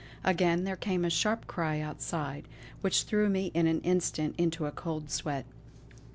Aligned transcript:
Again 0.23 0.63
there 0.63 0.75
came 0.75 1.05
a 1.05 1.11
sharp 1.11 1.45
cry 1.45 1.79
outside, 1.79 2.47
which 2.81 3.03
threw 3.03 3.29
me 3.29 3.51
in 3.53 3.67
an 3.67 3.81
instant 3.81 4.33
into 4.35 4.65
a 4.65 4.71
cold 4.71 5.11
sweat. 5.11 5.45